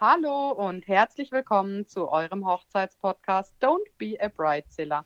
[0.00, 5.04] Hallo und herzlich willkommen zu eurem Hochzeitspodcast Don't Be a Bridezilla.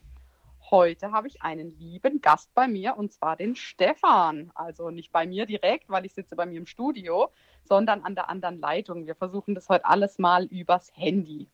[0.71, 4.53] Heute habe ich einen lieben Gast bei mir und zwar den Stefan.
[4.55, 7.31] Also nicht bei mir direkt, weil ich sitze bei mir im Studio,
[7.65, 9.07] sondern an der anderen Leitung.
[9.07, 11.49] Wir versuchen das heute alles mal übers Handy.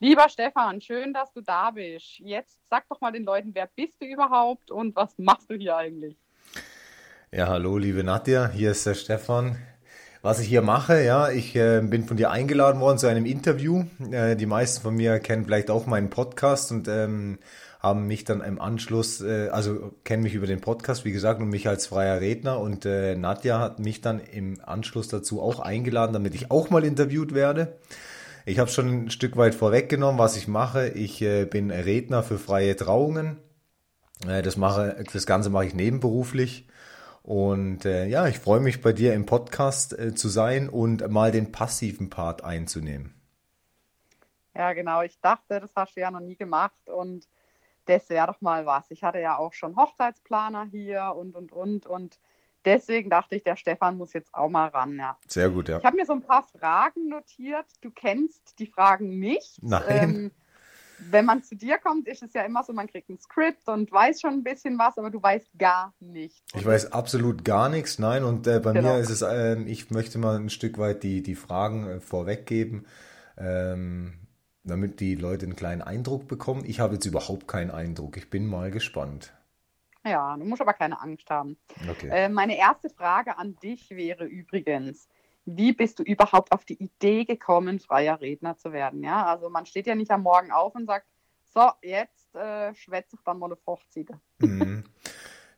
[0.00, 2.18] Lieber Stefan, schön, dass du da bist.
[2.18, 5.76] Jetzt sag doch mal den Leuten, wer bist du überhaupt und was machst du hier
[5.76, 6.16] eigentlich?
[7.30, 9.56] Ja, hallo, liebe Nadja, hier ist der Stefan.
[10.24, 13.86] Was ich hier mache, ja, ich äh, bin von dir eingeladen worden zu einem Interview.
[14.12, 17.40] Äh, die meisten von mir kennen vielleicht auch meinen Podcast und ähm,
[17.80, 21.48] haben mich dann im Anschluss, äh, also kennen mich über den Podcast, wie gesagt, und
[21.48, 22.60] mich als freier Redner.
[22.60, 26.84] Und äh, Nadja hat mich dann im Anschluss dazu auch eingeladen, damit ich auch mal
[26.84, 27.76] interviewt werde.
[28.46, 30.86] Ich habe schon ein Stück weit vorweggenommen, was ich mache.
[30.90, 33.38] Ich äh, bin Redner für freie Trauungen.
[34.28, 36.68] Äh, das mache, das Ganze mache ich nebenberuflich.
[37.22, 41.30] Und äh, ja, ich freue mich bei dir im Podcast äh, zu sein und mal
[41.30, 43.14] den passiven Part einzunehmen.
[44.54, 45.02] Ja, genau.
[45.02, 47.28] Ich dachte, das hast du ja noch nie gemacht und
[47.86, 48.90] das wäre doch mal was.
[48.90, 52.18] Ich hatte ja auch schon Hochzeitsplaner hier und und und und
[52.64, 54.96] deswegen dachte ich, der Stefan muss jetzt auch mal ran.
[54.98, 55.16] Ja.
[55.26, 55.78] Sehr gut, ja.
[55.78, 57.66] Ich habe mir so ein paar Fragen notiert.
[57.80, 59.62] Du kennst die Fragen nicht.
[59.62, 59.82] Nein.
[59.88, 60.30] Ähm,
[61.10, 63.90] wenn man zu dir kommt, ist es ja immer so, man kriegt ein Skript und
[63.90, 66.42] weiß schon ein bisschen was, aber du weißt gar nichts.
[66.54, 68.24] Ich weiß absolut gar nichts, nein.
[68.24, 68.94] Und äh, bei genau.
[68.94, 72.86] mir ist es, äh, ich möchte mal ein Stück weit die, die Fragen äh, vorweggeben,
[73.36, 74.14] ähm,
[74.64, 76.64] damit die Leute einen kleinen Eindruck bekommen.
[76.66, 78.16] Ich habe jetzt überhaupt keinen Eindruck.
[78.16, 79.32] Ich bin mal gespannt.
[80.04, 81.56] Ja, du musst aber keine Angst haben.
[81.88, 82.08] Okay.
[82.10, 85.08] Äh, meine erste Frage an dich wäre übrigens,
[85.44, 89.02] wie bist du überhaupt auf die Idee gekommen, freier Redner zu werden?
[89.02, 91.06] Ja, also man steht ja nicht am Morgen auf und sagt,
[91.54, 94.18] so, jetzt äh, schwätze ich dann mal eine Fruchtziege.
[94.38, 94.84] Mhm.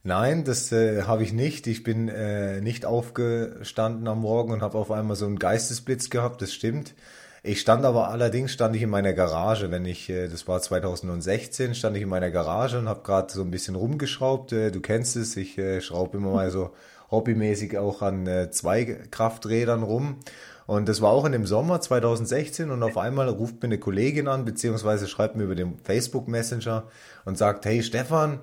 [0.02, 1.66] Nein, das äh, habe ich nicht.
[1.66, 6.42] Ich bin äh, nicht aufgestanden am Morgen und habe auf einmal so einen Geistesblitz gehabt,
[6.42, 6.94] das stimmt.
[7.42, 11.74] Ich stand aber allerdings, stand ich in meiner Garage, wenn ich, äh, das war 2016,
[11.74, 14.52] stand ich in meiner Garage und habe gerade so ein bisschen rumgeschraubt.
[14.52, 16.72] Äh, du kennst es, ich äh, schraube immer mal so
[17.10, 20.16] hobbymäßig auch an äh, Zweikrafträdern rum.
[20.66, 24.28] Und das war auch in dem Sommer 2016 und auf einmal ruft mir eine Kollegin
[24.28, 26.84] an, beziehungsweise schreibt mir über den Facebook Messenger
[27.26, 28.40] und sagt, hey Stefan,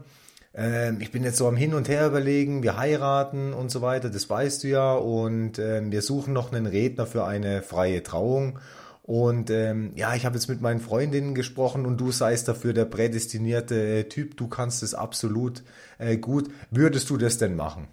[0.56, 4.10] äh, ich bin jetzt so am Hin und Her überlegen, wir heiraten und so weiter,
[4.10, 8.60] das weißt du ja, und äh, wir suchen noch einen Redner für eine freie Trauung.
[9.04, 12.86] Und ähm, ja, ich habe jetzt mit meinen Freundinnen gesprochen und du seist dafür der
[12.86, 15.64] prädestinierte äh, Typ, du kannst es absolut
[15.98, 16.50] äh, gut.
[16.70, 17.88] Würdest du das denn machen?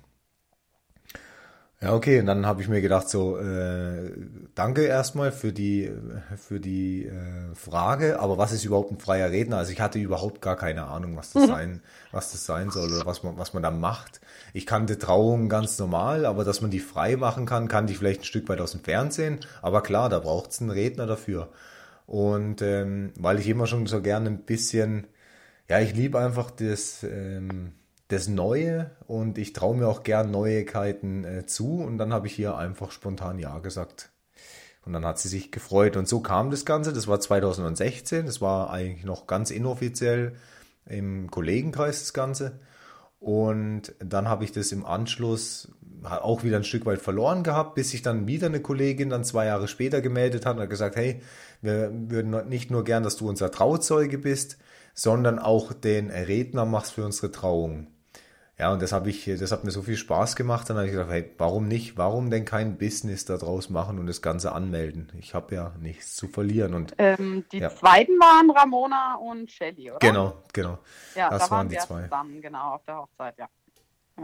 [1.80, 4.10] Ja, okay, und dann habe ich mir gedacht, so, äh,
[4.56, 5.88] danke erstmal für die,
[6.36, 9.58] für die äh, Frage, aber was ist überhaupt ein freier Redner?
[9.58, 11.80] Also ich hatte überhaupt gar keine Ahnung, was das sein,
[12.10, 14.20] was das sein soll oder was man, was man da macht.
[14.54, 18.22] Ich kannte Trauungen ganz normal, aber dass man die frei machen kann, kannte ich vielleicht
[18.22, 19.38] ein Stück weit aus dem Fernsehen.
[19.62, 21.48] Aber klar, da braucht es einen Redner dafür.
[22.06, 25.06] Und ähm, weil ich immer schon so gerne ein bisschen,
[25.68, 27.72] ja, ich liebe einfach das, ähm,
[28.08, 32.34] das Neue und ich traue mir auch gern Neuigkeiten äh, zu und dann habe ich
[32.34, 34.10] hier einfach spontan Ja gesagt.
[34.84, 36.94] Und dann hat sie sich gefreut und so kam das Ganze.
[36.94, 40.36] Das war 2016, das war eigentlich noch ganz inoffiziell
[40.86, 42.58] im Kollegenkreis das Ganze.
[43.20, 45.68] Und dann habe ich das im Anschluss
[46.04, 49.46] auch wieder ein Stück weit verloren gehabt, bis sich dann wieder eine Kollegin dann zwei
[49.46, 51.20] Jahre später gemeldet hat und hat gesagt, hey,
[51.60, 54.56] wir würden nicht nur gern, dass du unser Trauzeuge bist,
[54.94, 57.88] sondern auch den Redner machst für unsere Trauung.
[58.58, 60.68] Ja, und das habe ich, das hat mir so viel Spaß gemacht.
[60.68, 61.96] Dann habe ich gedacht, hey, warum nicht?
[61.96, 65.12] Warum denn kein Business daraus machen und das Ganze anmelden?
[65.16, 66.74] Ich habe ja nichts zu verlieren.
[66.74, 67.70] Und ähm, die ja.
[67.70, 70.00] zweiten waren Ramona und Shelly, oder?
[70.00, 70.78] Genau, genau.
[71.14, 72.02] Ja, das da waren, waren die zwei.
[72.02, 73.48] Zusammen, genau, auf der Hochzeit, ja.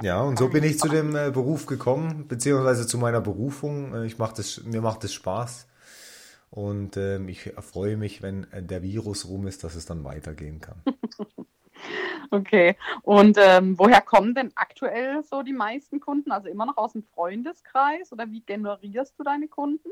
[0.02, 3.94] Ja, und so bin ich zu dem äh, Beruf gekommen, beziehungsweise zu meiner Berufung.
[3.94, 5.68] Äh, ich mach das, mir macht es Spaß.
[6.50, 10.60] Und ähm, ich freue mich, wenn äh, der Virus rum ist, dass es dann weitergehen
[10.60, 10.82] kann.
[12.30, 12.76] Okay.
[13.02, 16.32] Und ähm, woher kommen denn aktuell so die meisten Kunden?
[16.32, 19.88] Also immer noch aus dem Freundeskreis oder wie generierst du deine Kunden?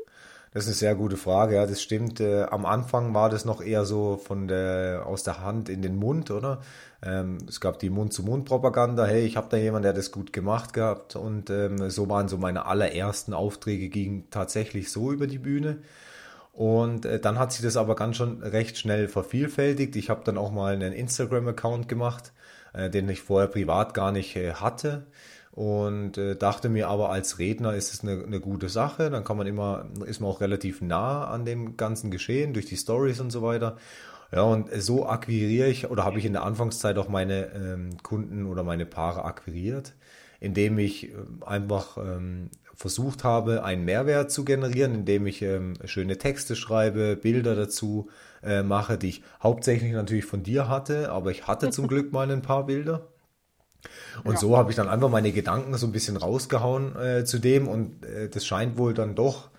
[0.53, 2.19] Das ist eine sehr gute Frage, ja, das stimmt.
[2.19, 5.95] Äh, am Anfang war das noch eher so von der aus der Hand in den
[5.95, 6.61] Mund, oder?
[7.03, 11.15] Ähm, es gab die Mund-zu-Mund-Propaganda, hey, ich habe da jemanden, der das gut gemacht gehabt
[11.15, 15.79] und ähm, so waren so meine allerersten Aufträge gingen tatsächlich so über die Bühne.
[16.53, 19.95] Und äh, dann hat sich das aber ganz schon recht schnell vervielfältigt.
[19.95, 22.31] Ich habe dann auch mal einen Instagram-Account gemacht,
[22.73, 25.07] äh, den ich vorher privat gar nicht äh, hatte.
[25.51, 29.09] Und äh, dachte mir aber, als Redner ist es eine, eine gute Sache.
[29.09, 32.77] Dann kann man immer, ist man auch relativ nah an dem ganzen Geschehen durch die
[32.77, 33.77] Stories und so weiter.
[34.31, 38.45] Ja, und so akquiriere ich oder habe ich in der Anfangszeit auch meine ähm, Kunden
[38.45, 39.93] oder meine Paare akquiriert
[40.43, 41.13] indem ich äh,
[41.45, 47.55] einfach ähm, versucht habe, einen Mehrwert zu generieren, indem ich ähm, schöne Texte schreibe, Bilder
[47.55, 48.09] dazu
[48.43, 52.29] äh, mache, die ich hauptsächlich natürlich von dir hatte, aber ich hatte zum Glück mal
[52.29, 53.07] ein paar Bilder.
[54.23, 54.39] Und ja.
[54.39, 58.05] so habe ich dann einfach meine Gedanken so ein bisschen rausgehauen äh, zu dem und
[58.05, 59.49] äh, das scheint wohl dann doch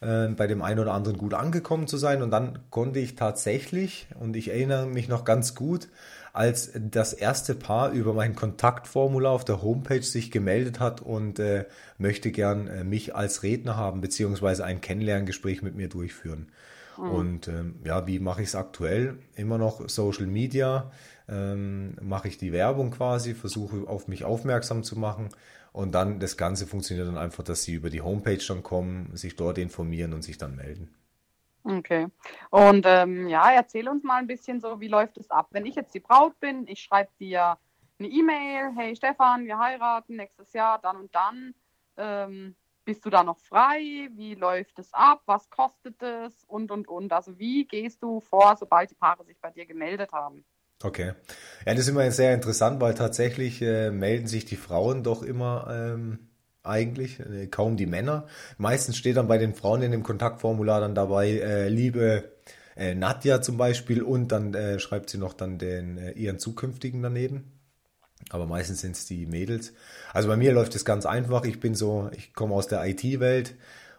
[0.00, 2.22] äh, bei dem einen oder anderen gut angekommen zu sein.
[2.22, 5.88] Und dann konnte ich tatsächlich, und ich erinnere mich noch ganz gut,
[6.34, 11.64] als das erste Paar über mein Kontaktformular auf der Homepage sich gemeldet hat und äh,
[11.96, 16.48] möchte gern äh, mich als Redner haben, beziehungsweise ein Kennenlerngespräch mit mir durchführen.
[16.98, 17.10] Mhm.
[17.10, 19.18] Und ähm, ja, wie mache ich es aktuell?
[19.36, 20.90] Immer noch Social Media,
[21.28, 25.28] ähm, mache ich die Werbung quasi, versuche auf mich aufmerksam zu machen.
[25.72, 29.36] Und dann das Ganze funktioniert dann einfach, dass sie über die Homepage dann kommen, sich
[29.36, 30.88] dort informieren und sich dann melden.
[31.64, 32.08] Okay.
[32.50, 35.48] Und ähm, ja, erzähl uns mal ein bisschen so, wie läuft es ab?
[35.50, 37.56] Wenn ich jetzt die Braut bin, ich schreibe dir
[37.98, 41.54] eine E-Mail, hey Stefan, wir heiraten nächstes Jahr, dann und dann.
[41.96, 44.10] Ähm, bist du da noch frei?
[44.12, 45.22] Wie läuft es ab?
[45.24, 46.44] Was kostet es?
[46.44, 47.12] Und, und, und.
[47.12, 50.44] Also wie gehst du vor, sobald die Paare sich bei dir gemeldet haben?
[50.82, 51.14] Okay.
[51.64, 55.66] Ja, das ist immer sehr interessant, weil tatsächlich äh, melden sich die Frauen doch immer
[55.70, 56.28] ähm,
[56.64, 58.26] eigentlich, äh, kaum die Männer.
[58.58, 62.32] Meistens steht dann bei den Frauen in dem Kontaktformular dann dabei, äh, liebe
[62.76, 67.02] äh, Nadja zum Beispiel, und dann äh, schreibt sie noch dann den äh, ihren zukünftigen
[67.02, 67.52] daneben.
[68.30, 69.74] Aber meistens sind es die Mädels.
[70.12, 71.44] Also bei mir läuft es ganz einfach.
[71.44, 73.54] Ich bin so, ich komme aus der IT-Welt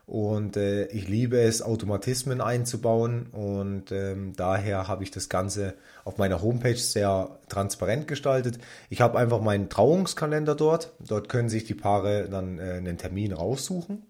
[0.06, 5.74] und äh, ich liebe es, Automatismen einzubauen und ähm, daher habe ich das Ganze
[6.04, 8.60] auf meiner Homepage sehr transparent gestaltet.
[8.90, 10.94] Ich habe einfach meinen Trauungskalender dort.
[11.00, 14.06] Dort können sich die Paare dann äh, einen Termin raussuchen,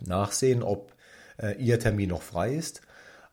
[0.00, 0.94] nachsehen, ob
[1.38, 2.80] äh, ihr Termin noch frei ist.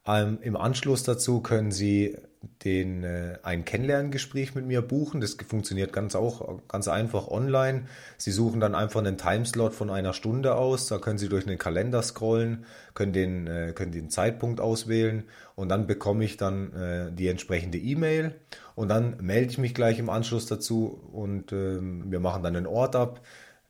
[0.05, 2.17] Ähm, Im Anschluss dazu können Sie
[2.63, 5.19] den, äh, ein Kennenlerngespräch mit mir buchen.
[5.19, 7.83] Das funktioniert ganz auch ganz einfach online.
[8.17, 10.87] Sie suchen dann einfach einen Timeslot von einer Stunde aus.
[10.87, 15.23] Da können Sie durch den Kalender scrollen, können den, äh, können den Zeitpunkt auswählen
[15.55, 18.35] und dann bekomme ich dann äh, die entsprechende E-Mail
[18.75, 22.67] und dann melde ich mich gleich im Anschluss dazu und äh, wir machen dann einen
[22.67, 23.21] Ort ab.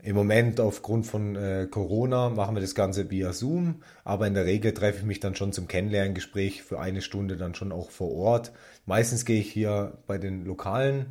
[0.01, 4.45] Im Moment aufgrund von äh, Corona machen wir das Ganze via Zoom, aber in der
[4.45, 8.11] Regel treffe ich mich dann schon zum Kennenlerngespräch für eine Stunde dann schon auch vor
[8.13, 8.53] Ort.
[8.85, 11.07] Meistens gehe ich hier bei den lokalen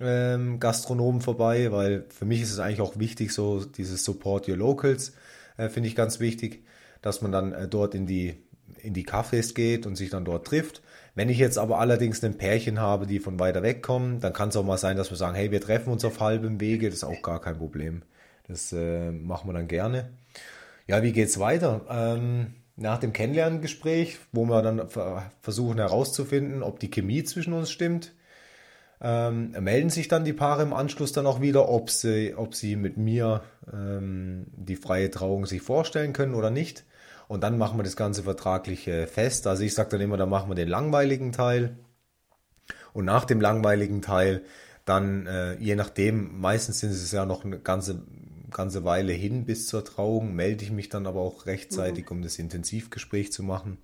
[0.00, 4.56] ähm, Gastronomen vorbei, weil für mich ist es eigentlich auch wichtig, so dieses Support Your
[4.56, 5.14] Locals
[5.56, 6.64] äh, finde ich ganz wichtig,
[7.02, 8.36] dass man dann äh, dort in die
[8.80, 10.82] in die Cafés geht und sich dann dort trifft.
[11.16, 14.50] Wenn ich jetzt aber allerdings ein Pärchen habe, die von weiter weg kommen, dann kann
[14.50, 16.98] es auch mal sein, dass wir sagen, hey, wir treffen uns auf halbem Wege, das
[16.98, 18.02] ist auch gar kein Problem.
[18.48, 20.10] Das äh, machen wir dann gerne.
[20.86, 21.82] Ja, wie geht's weiter?
[21.90, 24.88] Ähm, nach dem Kennenlerngespräch, wo wir dann
[25.40, 28.12] versuchen herauszufinden, ob die Chemie zwischen uns stimmt,
[29.00, 32.76] ähm, melden sich dann die Paare im Anschluss dann auch wieder, ob sie, ob sie
[32.76, 33.42] mit mir
[33.72, 36.84] ähm, die freie Trauung sich vorstellen können oder nicht.
[37.28, 39.46] Und dann machen wir das Ganze vertraglich äh, fest.
[39.46, 41.76] Also ich sage dann immer, dann machen wir den langweiligen Teil.
[42.92, 44.42] Und nach dem langweiligen Teil
[44.84, 48.02] dann, äh, je nachdem, meistens sind es ja noch eine ganze
[48.50, 52.18] ganze Weile hin bis zur Trauung, melde ich mich dann aber auch rechtzeitig, mhm.
[52.18, 53.78] um das Intensivgespräch zu machen.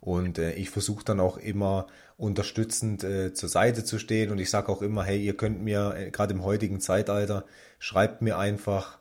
[0.00, 4.30] Und äh, ich versuche dann auch immer unterstützend äh, zur Seite zu stehen.
[4.30, 7.44] Und ich sage auch immer, hey, ihr könnt mir, äh, gerade im heutigen Zeitalter,
[7.78, 8.98] schreibt mir einfach,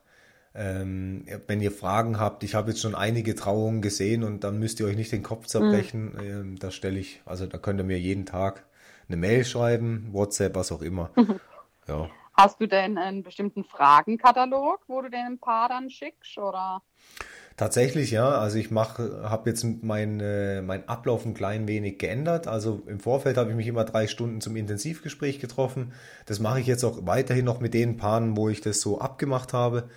[0.53, 2.44] ähm, wenn ihr Fragen habt.
[2.44, 5.45] Ich habe jetzt schon einige Trauungen gesehen und dann müsst ihr euch nicht den Kopf
[5.45, 6.13] zerbrechen.
[6.13, 6.19] Mhm.
[6.19, 8.66] Ähm, da stelle ich, also da könnt ihr mir jeden Tag
[9.07, 11.11] eine Mail schreiben, WhatsApp, was auch immer.
[11.16, 11.40] Mhm.
[11.87, 12.09] Ja.
[12.41, 16.81] Hast du denn einen bestimmten Fragenkatalog, wo du den paar dann schickst oder?
[17.57, 18.29] Tatsächlich, ja.
[18.29, 22.47] Also ich mache, habe jetzt mein, äh, mein Ablauf ein klein wenig geändert.
[22.47, 25.91] Also im Vorfeld habe ich mich immer drei Stunden zum Intensivgespräch getroffen.
[26.27, 29.51] Das mache ich jetzt auch weiterhin noch mit den Paaren, wo ich das so abgemacht
[29.51, 29.89] habe.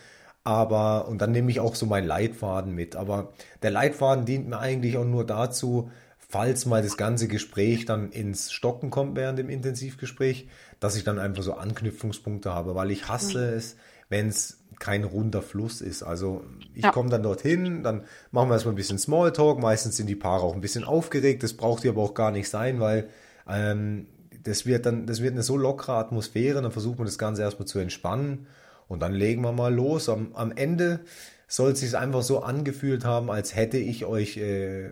[0.43, 2.97] Aber, und dann nehme ich auch so meinen Leitfaden mit.
[2.97, 8.11] Aber der Leitfaden dient mir eigentlich auch nur dazu, falls mal das ganze Gespräch dann
[8.11, 10.49] ins Stocken kommt während dem Intensivgespräch,
[10.83, 13.57] dass ich dann einfach so Anknüpfungspunkte habe, weil ich hasse mhm.
[13.59, 13.77] es,
[14.09, 16.03] wenn es kein runder Fluss ist.
[16.03, 16.91] Also ich ja.
[16.91, 19.61] komme dann dorthin, dann machen wir erstmal ein bisschen Smalltalk.
[19.61, 21.45] Meistens sind die Paare auch ein bisschen aufgeregt.
[21.45, 23.09] Das braucht ihr aber auch gar nicht sein, weil
[23.49, 24.09] ähm,
[24.43, 26.61] das wird dann, das wird eine so lockere Atmosphäre.
[26.61, 28.49] Dann versucht man das Ganze erstmal zu entspannen
[28.89, 30.09] und dann legen wir mal los.
[30.09, 30.99] Am, am Ende
[31.47, 34.91] soll es sich einfach so angefühlt haben, als hätte ich euch, äh,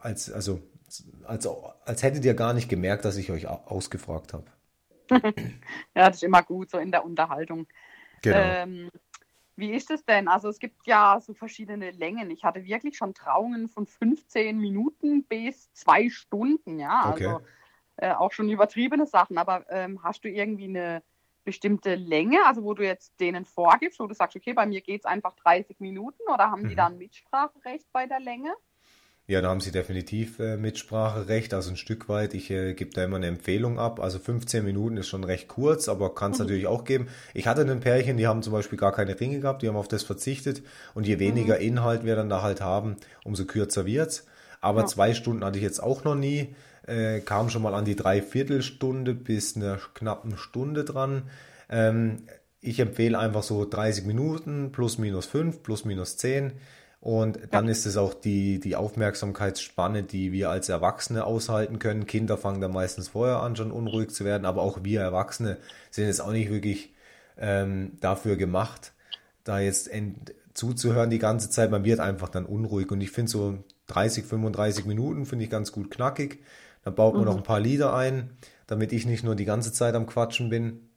[0.00, 0.60] als, also,
[1.24, 1.46] als,
[1.84, 4.46] als hättet ihr gar nicht gemerkt, dass ich euch ausgefragt habe.
[5.94, 7.66] ja, das ist immer gut, so in der Unterhaltung.
[8.22, 8.38] Genau.
[8.38, 8.90] Ähm,
[9.56, 10.28] wie ist es denn?
[10.28, 12.30] Also es gibt ja so verschiedene Längen.
[12.30, 17.10] Ich hatte wirklich schon Trauungen von 15 Minuten bis zwei Stunden, ja.
[17.10, 17.26] Okay.
[17.26, 17.46] Also
[17.96, 19.38] äh, auch schon übertriebene Sachen.
[19.38, 21.02] Aber ähm, hast du irgendwie eine,
[21.46, 25.02] bestimmte Länge, also wo du jetzt denen vorgibst, wo du sagst, okay, bei mir geht
[25.02, 26.76] es einfach 30 Minuten oder haben die Mhm.
[26.76, 28.52] da ein Mitspracherecht bei der Länge?
[29.28, 32.32] Ja, da haben Sie definitiv äh, Mitspracherecht, also ein Stück weit.
[32.32, 33.98] Ich äh, gebe da immer eine Empfehlung ab.
[33.98, 36.44] Also 15 Minuten ist schon recht kurz, aber kann es Mhm.
[36.44, 37.08] natürlich auch geben.
[37.34, 39.88] Ich hatte ein Pärchen, die haben zum Beispiel gar keine Ringe gehabt, die haben auf
[39.88, 40.62] das verzichtet.
[40.94, 44.26] Und je weniger Inhalt wir dann da halt haben, umso kürzer wird's.
[44.60, 44.86] Aber Ja.
[44.86, 46.54] zwei Stunden hatte ich jetzt auch noch nie.
[46.86, 51.22] Äh, kam schon mal an die Dreiviertelstunde bis eine knappen Stunde dran.
[51.68, 52.22] Ähm,
[52.60, 56.52] ich empfehle einfach so 30 Minuten plus minus 5 plus minus 10.
[57.00, 62.06] Und dann ist es auch die, die Aufmerksamkeitsspanne, die wir als Erwachsene aushalten können.
[62.06, 65.58] Kinder fangen da meistens vorher an, schon unruhig zu werden, aber auch wir Erwachsene
[65.90, 66.94] sind jetzt auch nicht wirklich
[67.38, 68.92] ähm, dafür gemacht,
[69.44, 69.90] da jetzt
[70.54, 71.70] zuzuhören die ganze Zeit.
[71.70, 72.90] Man wird einfach dann unruhig.
[72.90, 76.42] Und ich finde so 30, 35 Minuten finde ich ganz gut knackig.
[76.82, 78.30] Dann baut man noch ein paar Lieder ein,
[78.66, 80.88] damit ich nicht nur die ganze Zeit am Quatschen bin.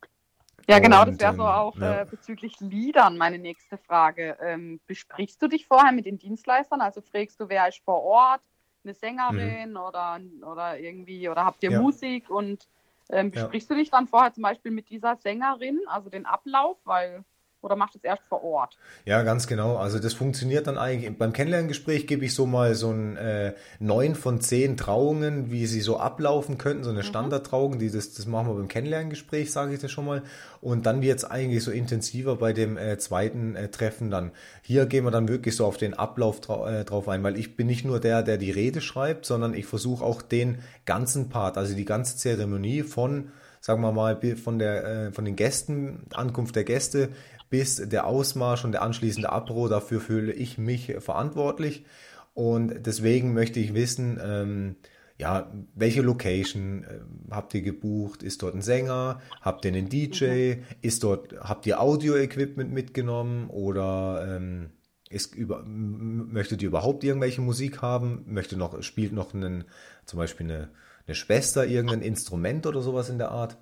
[0.69, 2.01] Ja, genau, das wäre so ähm, auch ja.
[2.01, 4.37] äh, bezüglich Liedern meine nächste Frage.
[4.39, 6.79] Ähm, besprichst du dich vorher mit den Dienstleistern?
[6.79, 8.41] Also fragst du, wer ist vor Ort,
[8.83, 11.75] eine Sängerin oder, oder irgendwie, oder habt ihr Mhm.
[11.75, 11.81] Ja.
[11.81, 12.67] Musik und
[13.09, 13.41] ähm, Ja.
[13.41, 17.25] besprichst du dich dann vorher zum Beispiel mit dieser Sängerin, also den Ablauf, weil,
[17.61, 18.77] oder machst du es erst vor Ort?
[19.05, 19.77] Ja, ganz genau.
[19.77, 21.17] Also das funktioniert dann eigentlich.
[21.17, 25.81] Beim Kennenlerngespräch gebe ich so mal so ein äh, neun von zehn Trauungen, wie sie
[25.81, 29.79] so ablaufen könnten, so eine Standardtrauung, die das, das machen wir beim Kennenlerngespräch, sage ich
[29.79, 30.23] das schon mal.
[30.61, 34.31] Und dann wird es eigentlich so intensiver bei dem äh, zweiten äh, Treffen dann.
[34.61, 37.67] Hier gehen wir dann wirklich so auf den Ablauf äh, drauf ein, weil ich bin
[37.67, 41.75] nicht nur der, der die Rede schreibt, sondern ich versuche auch den ganzen Part, also
[41.75, 46.63] die ganze Zeremonie von sagen wir mal, von der, äh, von den Gästen, Ankunft der
[46.63, 47.09] Gäste
[47.49, 51.85] bis der Ausmarsch und der anschließende Apro, dafür fühle ich mich verantwortlich.
[52.33, 54.75] Und deswegen möchte ich wissen, ähm,
[55.19, 58.23] ja, welche Location äh, habt ihr gebucht?
[58.23, 59.21] Ist dort ein Sänger?
[59.41, 60.55] Habt ihr einen DJ?
[60.81, 63.49] Ist dort, habt ihr Audio-Equipment mitgenommen?
[63.49, 64.69] Oder ähm,
[65.09, 68.23] ist über, möchtet ihr überhaupt irgendwelche Musik haben?
[68.27, 69.65] Möchte noch, spielt noch einen,
[70.05, 70.69] zum Beispiel eine,
[71.05, 73.57] eine Schwester irgendein Instrument oder sowas in der Art?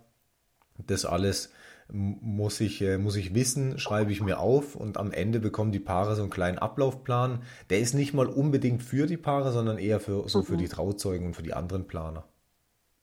[0.86, 1.51] Das alles
[1.89, 5.79] muss ich, äh, muss ich wissen, schreibe ich mir auf und am Ende bekommen die
[5.79, 7.44] Paare so einen kleinen Ablaufplan.
[7.70, 11.27] Der ist nicht mal unbedingt für die Paare, sondern eher für, so für die Trauzeugen
[11.27, 12.25] und für die anderen Planer.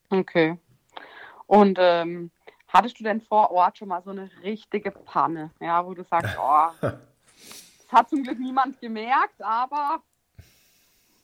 [0.09, 0.57] Okay.
[1.47, 2.31] Und ähm,
[2.67, 6.35] hattest du denn vor Ort schon mal so eine richtige Panne, ja, wo du sagst,
[6.39, 6.93] oh, das
[7.91, 10.03] hat zum Glück niemand gemerkt, aber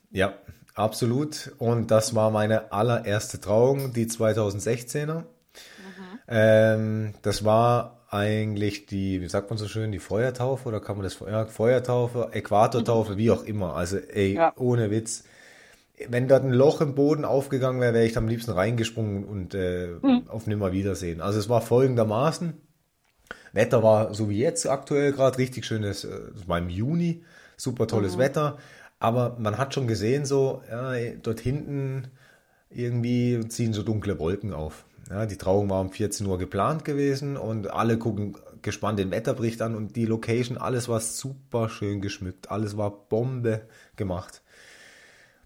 [0.10, 0.34] Ja,
[0.74, 1.54] absolut.
[1.60, 5.26] Und das war meine allererste Trauung, die 2016er.
[6.32, 11.04] Ähm, das war eigentlich die, wie sagt man so schön, die Feuertaufe oder kann man
[11.04, 13.76] das, ja, Feuertaufe, Äquatortaufe, wie auch immer.
[13.76, 14.54] Also, ey, Ja.
[14.58, 15.24] ohne Witz.
[16.08, 19.90] Wenn dort ein Loch im Boden aufgegangen wäre, wäre ich am liebsten reingesprungen und äh,
[20.28, 21.22] auf Nimmerwiedersehen.
[21.22, 22.54] Also es war folgendermaßen.
[23.54, 27.24] Wetter war so wie jetzt aktuell gerade richtig schönes, äh, es war im Juni,
[27.58, 28.58] super tolles Wetter.
[29.00, 32.08] Aber man hat schon gesehen, so, ja, dort hinten
[32.70, 34.86] irgendwie ziehen so dunkle Wolken auf.
[35.10, 39.62] Ja, die Trauung war um 14 Uhr geplant gewesen und alle gucken gespannt den Wetterbericht
[39.62, 43.62] an und die Location, alles war super schön geschmückt, alles war Bombe
[43.96, 44.42] gemacht.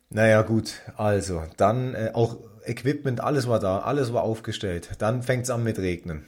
[0.10, 4.90] Naja, gut, also dann äh, auch Equipment, alles war da, alles war aufgestellt.
[5.00, 6.26] Dann fängt es an mit Regnen.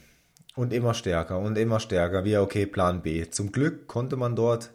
[0.55, 2.23] Und immer stärker und immer stärker.
[2.23, 3.29] Wie okay, Plan B.
[3.29, 4.71] Zum Glück konnte man dort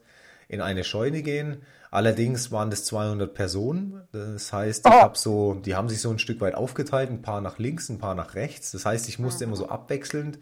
[0.48, 1.62] in eine Scheune gehen.
[1.92, 4.00] Allerdings waren das 200 Personen.
[4.12, 5.02] Das heißt, ich Oh.
[5.02, 7.98] habe so, die haben sich so ein Stück weit aufgeteilt, ein paar nach links, ein
[7.98, 8.72] paar nach rechts.
[8.72, 10.38] Das heißt, ich musste immer so abwechselnd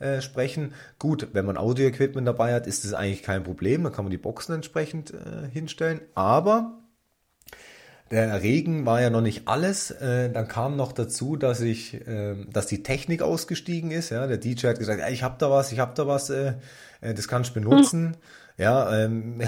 [0.00, 0.74] äh, sprechen.
[0.98, 3.84] Gut, wenn man Audio-Equipment dabei hat, ist das eigentlich kein Problem.
[3.84, 6.00] Dann kann man die Boxen entsprechend äh, hinstellen.
[6.16, 6.78] Aber
[8.10, 9.90] der Regen war ja noch nicht alles.
[9.92, 14.10] Äh, dann kam noch dazu, dass ich, äh, dass die Technik ausgestiegen ist.
[14.10, 16.54] Ja, der DJ hat gesagt, "Ey, ich hab da was, ich hab da was, äh,
[17.02, 18.16] äh, das kannst du benutzen.
[18.56, 19.42] Ja, ähm,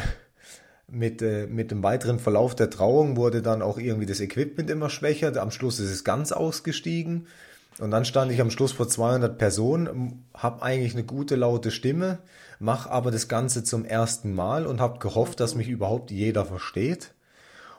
[0.90, 4.90] mit, äh, mit dem weiteren Verlauf der Trauung wurde dann auch irgendwie das Equipment immer
[4.90, 5.37] schwächer.
[5.40, 7.26] Am Schluss ist es ganz ausgestiegen.
[7.78, 12.18] Und dann stand ich am Schluss vor 200 Personen, habe eigentlich eine gute laute Stimme,
[12.59, 17.14] mache aber das Ganze zum ersten Mal und habe gehofft, dass mich überhaupt jeder versteht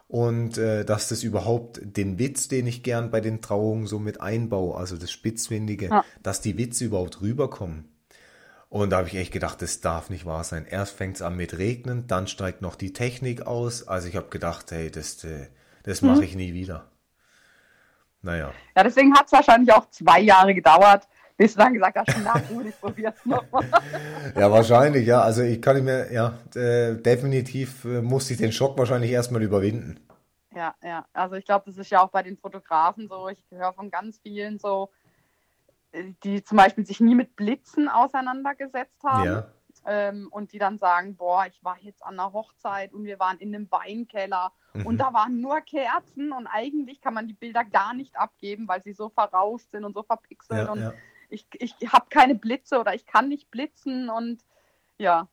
[0.08, 4.22] und äh, dass das überhaupt den Witz, den ich gern bei den Trauungen so mit
[4.22, 6.06] einbaue, also das Spitzfindige, Ja.
[6.24, 7.86] dass die Witze überhaupt rüberkommen.
[8.72, 10.66] Und da habe ich echt gedacht, das darf nicht wahr sein.
[10.66, 13.86] Erst fängt es an mit Regnen, dann steigt noch die Technik aus.
[13.86, 15.48] Also ich habe gedacht, hey, das, äh,
[15.84, 16.90] das mache ich nie wieder.
[18.22, 18.54] Naja.
[18.78, 22.40] ja, deswegen hat es wahrscheinlich auch zwei Jahre gedauert, bis du dann gesagt hast, na
[22.40, 23.66] gut, ich probier's nochmal.
[24.40, 25.22] Ja, wahrscheinlich, ja.
[25.22, 30.00] Also ich kann mir, ja, äh, definitiv äh, musste ich den Schock wahrscheinlich erstmal überwinden.
[30.56, 31.06] Ja, ja.
[31.12, 33.28] Also ich glaube, das ist ja auch bei den Fotografen so.
[33.28, 34.90] Ich höre von ganz vielen so,
[36.24, 39.25] die zum Beispiel sich nie mit Blitzen auseinandergesetzt haben.
[39.25, 39.48] Ja.
[39.83, 43.39] Ähm, und die dann sagen, boah, ich war jetzt an einer Hochzeit und wir waren
[43.39, 44.86] in einem Weinkeller Mhm.
[44.86, 48.81] und da waren nur Kerzen und eigentlich kann man die Bilder gar nicht abgeben, weil
[48.81, 50.93] sie so verrauscht sind und so verpixelt Ja, und ja.
[51.29, 54.43] ich, ich habe keine Blitze oder ich kann nicht blitzen und
[54.98, 55.27] ja,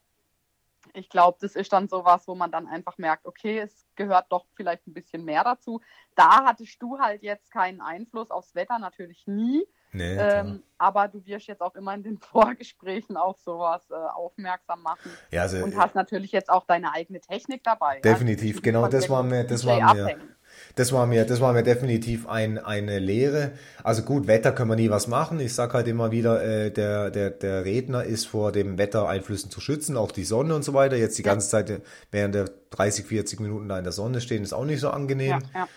[0.94, 4.46] ich glaube, das ist dann sowas, wo man dann einfach merkt, okay, es gehört doch
[4.54, 5.80] vielleicht ein bisschen mehr dazu.
[6.14, 9.66] Da hattest du halt jetzt keinen Einfluss aufs Wetter, natürlich nie.
[9.92, 10.16] Nee.
[10.16, 15.10] Ähm, aber du wirst jetzt auch immer in den Vorgesprächen auf sowas äh, aufmerksam machen.
[15.30, 18.00] ja, also Und hast natürlich jetzt auch deine eigene Technik dabei.
[18.00, 20.34] Definitiv, Also, genau, das war mir- das war mir- abhängen.
[20.74, 23.52] Das war mir, das war mir definitiv ein, eine Lehre.
[23.84, 25.38] Also gut, Wetter können wir nie was machen.
[25.40, 29.60] Ich sag halt immer wieder, äh, der, der, der Redner ist vor dem Wettereinflüssen zu
[29.60, 30.96] schützen, auch die Sonne und so weiter.
[30.96, 31.80] Jetzt die ganze Zeit äh,
[32.10, 35.30] während der 30, 40 Minuten da in der Sonne stehen, ist auch nicht so angenehm.
[35.54, 35.68] Ja, ja.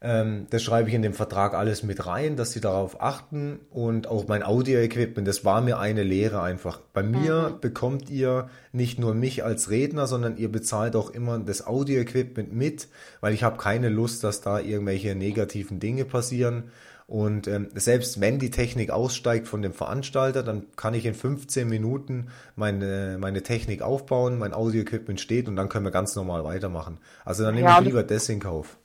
[0.00, 4.06] Ähm, das schreibe ich in dem Vertrag alles mit rein, dass sie darauf achten und
[4.06, 6.78] auch mein Audio-Equipment, das war mir eine Lehre einfach.
[6.92, 7.60] Bei mir Mhm.
[7.60, 12.86] bekommt ihr nicht nur mich als Redner, sondern ihr bezahlt auch immer das Audio-Equipment mit,
[13.20, 16.70] weil ich habe keine Lust, dass da irgendwelche negativen Dinge passieren.
[17.08, 21.66] Und ähm, selbst wenn die Technik aussteigt von dem Veranstalter, dann kann ich in 15
[21.68, 26.98] Minuten meine, meine Technik aufbauen, mein Audio-Equipment steht und dann können wir ganz normal weitermachen.
[27.24, 28.76] Also dann nehme Ja, ich lieber das in Kauf.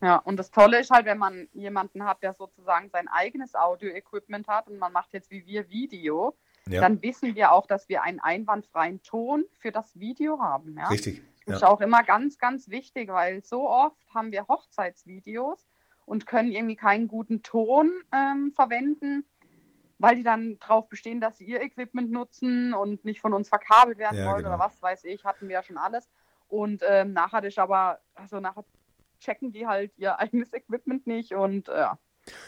[0.00, 4.46] Ja, und das Tolle ist halt, wenn man jemanden hat, der sozusagen sein eigenes Audio-Equipment
[4.46, 6.36] hat und man macht jetzt wie wir Video,
[6.68, 10.76] Ja, dann wissen wir auch, dass wir einen einwandfreien Ton für das Video haben.
[10.78, 10.88] Ja?
[10.88, 11.22] richtig.
[11.46, 11.68] Das ist Ja.
[11.68, 15.66] auch immer ganz, ganz wichtig, weil so oft haben wir Hochzeitsvideos
[16.04, 19.24] und können irgendwie keinen guten Ton ähm, verwenden,
[19.98, 23.98] weil die dann darauf bestehen, dass sie ihr Equipment nutzen und nicht von uns verkabelt
[23.98, 24.50] werden wollen genau.
[24.50, 26.08] oder was weiß ich, hatten wir ja schon alles.
[26.48, 28.64] Und ähm, nachher ist aber, also nachher
[29.20, 31.98] checken die halt ihr eigenes Equipment nicht und äh, ja.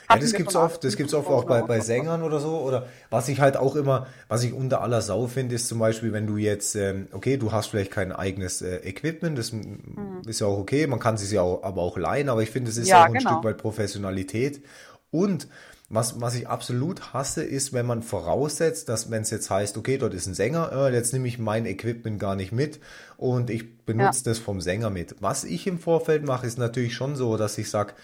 [0.09, 2.59] Ja, das gibt's oft, das gibt's oft auch bei, bei Sängern oder so.
[2.59, 6.13] Oder was ich halt auch immer, was ich unter aller Sau finde, ist zum Beispiel,
[6.13, 10.41] wenn du jetzt, ähm, okay, du hast vielleicht kein eigenes äh, Equipment, das m- ist
[10.41, 12.77] ja auch okay, man kann sich ja auch, aber auch leihen, aber ich finde, es
[12.77, 13.21] ist Ja, auch ein genau.
[13.21, 14.63] Stück weit Professionalität.
[15.11, 15.49] Und
[15.91, 19.99] was, was ich absolut hasse, ist, wenn man voraussetzt, dass wenn es jetzt heißt, okay,
[19.99, 22.79] dort ist ein Sänger, äh, jetzt nehme ich mein Equipment gar nicht mit
[23.17, 25.17] und ich benutze das vom Sänger mit.
[25.19, 27.95] Was ich im Vorfeld mache, ist natürlich schon so, dass ich sage,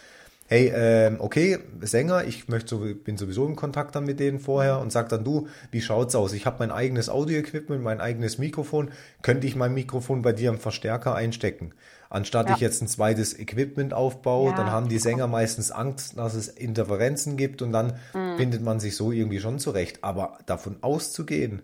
[0.48, 4.80] hey, ähm, okay, Sänger, ich möchte so, bin sowieso im Kontakt dann mit denen vorher
[4.80, 6.32] und sag dann, du, wie schaut's aus?
[6.32, 8.90] Ich habe mein eigenes Audio-Equipment, mein eigenes Mikrofon.
[9.22, 11.72] Könnte ich mein Mikrofon bei dir im Verstärker einstecken?
[12.10, 12.54] Anstatt Ja.
[12.54, 14.56] ich jetzt ein zweites Equipment aufbaue, Ja.
[14.56, 18.36] dann haben die Sänger meistens Angst, dass es Interferenzen gibt und dann Mhm.
[18.36, 20.04] findet man sich so irgendwie schon zurecht.
[20.04, 21.62] Aber davon auszugehen,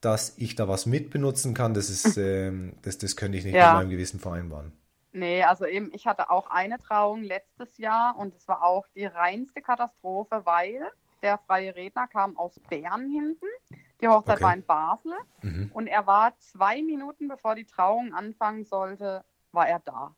[0.00, 3.72] dass ich da was mitbenutzen kann, das ist, ähm, das, das könnte ich nicht Ja.
[3.72, 4.72] mit meinem Gewissen vereinbaren.
[5.12, 9.06] Nee, also eben, ich hatte auch eine Trauung letztes Jahr und es war auch die
[9.06, 10.82] reinste Katastrophe, weil
[11.20, 13.46] der freie Redner kam aus Bern hinten.
[14.00, 14.44] Die Hochzeit Okay.
[14.44, 15.70] war in Basel Mhm.
[15.74, 20.14] und er war zwei Minuten bevor die Trauung anfangen sollte, war er da.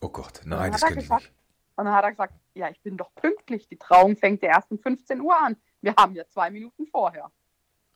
[0.00, 1.32] Oh Gott, nein, das er könnte ich gesagt- nicht.
[1.76, 3.66] Und dann hat er gesagt, ja, ich bin doch pünktlich.
[3.66, 5.56] Die Trauung fängt ja erst um 15 Uhr an.
[5.80, 7.30] Wir haben ja zwei Minuten vorher.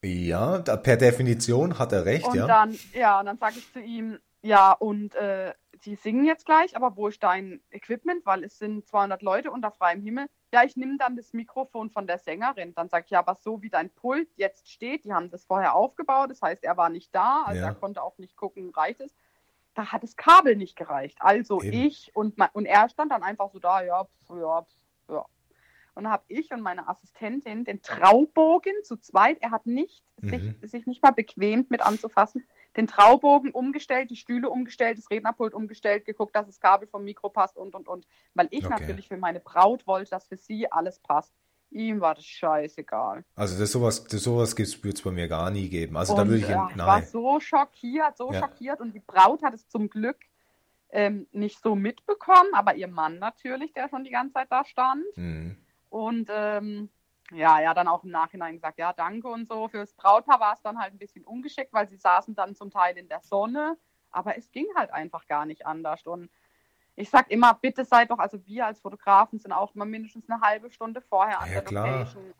[0.03, 2.47] Ja, da, per Definition hat er recht, Und ja.
[2.47, 5.53] dann, ja, und dann sage ich zu ihm, ja, und äh,
[5.85, 8.25] die singen jetzt gleich, aber wo ist dein Equipment?
[8.25, 10.27] Weil es sind 200 Leute unter freiem Himmel.
[10.53, 12.73] Ja, ich nehme dann das Mikrofon von der Sängerin.
[12.75, 15.75] Dann sage ich, ja, aber so wie dein Pult jetzt steht, die haben das vorher
[15.75, 17.67] aufgebaut, das heißt, er war nicht da, also Ja.
[17.69, 19.15] er konnte auch nicht gucken, reicht es.
[19.77, 21.19] Da hat das Kabel nicht gereicht.
[21.21, 21.83] Also Eben.
[21.83, 24.75] ich und, mein, und er stand dann einfach so da, ja, pf, ja, pf,
[25.11, 25.27] ja.
[25.95, 30.31] Und dann habe ich und meine Assistentin den Traubogen zu zweit, er hat nicht, Mhm.
[30.31, 35.53] sich, sich nicht mal bequemt mit anzufassen, den Traubogen umgestellt, die Stühle umgestellt, das Rednerpult
[35.55, 38.07] umgestellt, geguckt, dass das Kabel vom Mikro passt und, und, und.
[38.35, 38.71] Weil ich Okay.
[38.71, 41.35] natürlich für meine Braut wollte, dass für sie alles passt.
[41.77, 43.23] Ihm war das scheißegal.
[43.35, 45.99] Also das sowas, das sowas gibt's, wird's bei mir gar nie geben.
[45.99, 48.41] Also da und, würde ich, ja, ich war so schockiert, so Ja.
[48.41, 48.81] schockiert.
[48.81, 50.17] Und die Braut hat es zum Glück
[50.89, 55.05] ähm, nicht so mitbekommen, aber ihr Mann natürlich, der schon die ganze Zeit da stand.
[55.17, 55.59] Mhm.
[55.91, 56.89] Und ähm,
[57.33, 59.69] ja, ja, dann auch im Nachhinein gesagt, ja, danke und so.
[59.69, 62.97] Fürs Brautpaar war es dann halt ein bisschen ungeschickt, weil sie saßen dann zum Teil
[62.97, 63.77] in der Sonne.
[64.11, 66.07] Aber es ging halt einfach gar nicht anders.
[66.07, 66.31] Und
[66.97, 70.41] ich sag immer, bitte seid doch, also wir als Fotografen sind auch immer mindestens eine
[70.41, 71.87] halbe Stunde vorher an Ja, der klar.
[71.99, 72.35] Location.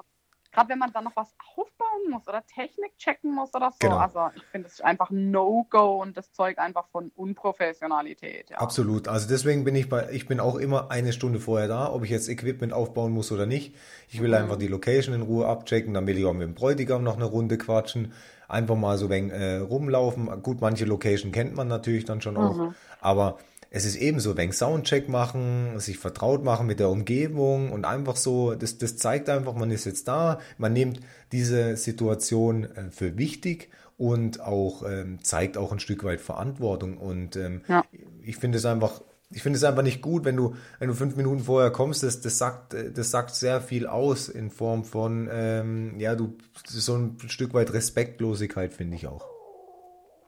[0.53, 3.77] Gerade wenn man dann noch was aufbauen muss oder Technik checken muss oder so.
[3.81, 3.99] Genau.
[3.99, 8.49] Also ich finde es einfach ein No-Go und das Zeug einfach von Unprofessionalität.
[8.51, 8.59] Ja.
[8.59, 9.07] Absolut.
[9.09, 12.11] Also deswegen bin ich bei, ich bin auch immer eine Stunde vorher da, ob ich
[12.11, 13.75] jetzt Equipment aufbauen muss oder nicht.
[14.09, 14.35] Ich will Mhm.
[14.35, 17.27] einfach die Location in Ruhe abchecken, dann will ich auch mit dem Bräutigam noch eine
[17.27, 18.13] Runde quatschen,
[18.49, 20.43] einfach mal so ein wenig äh, rumlaufen.
[20.43, 22.75] Gut, manche Location kennt man natürlich dann schon auch, Mhm.
[23.03, 23.37] aber
[23.71, 28.55] es ist ebenso, wenn Soundcheck machen, sich vertraut machen mit der Umgebung und einfach so,
[28.55, 31.01] das, das zeigt einfach, man ist jetzt da, man nimmt
[31.33, 36.97] diese Situation äh, für wichtig und auch ähm, zeigt auch ein Stück weit Verantwortung.
[36.99, 37.85] Und ähm, ja.
[38.23, 41.17] ich finde es einfach, ich finde es einfach nicht gut, wenn du, wenn du fünf
[41.17, 45.99] Minuten vorher kommst, das, das sagt, das sagt sehr viel aus in Form von, ähm,
[45.99, 49.27] ja, du, so ein Stück weit Respektlosigkeit, finde ich auch.